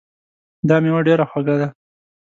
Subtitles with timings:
[0.67, 1.67] دا میوه ډېره خوږه ده